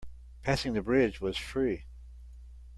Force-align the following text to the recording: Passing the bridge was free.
Passing 0.41 0.73
the 0.73 0.81
bridge 0.81 1.21
was 1.21 1.37
free. 1.37 1.85